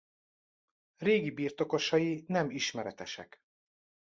[0.97, 3.43] Régi birtokosai nem ismeretesek.